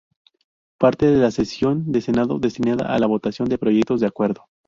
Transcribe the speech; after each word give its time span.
Parte 0.79 1.05
de 1.05 1.19
la 1.19 1.29
sesión 1.29 1.91
de 1.91 2.01
Senado 2.01 2.39
destinada 2.39 2.87
a 2.87 2.97
la 2.97 3.05
votación 3.05 3.47
de 3.49 3.59
proyectos 3.59 3.99
de 4.01 4.07
acuerdo. 4.07 4.45